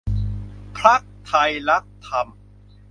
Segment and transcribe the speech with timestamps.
[0.79, 1.31] พรรคไท
[1.69, 2.27] รักธรรม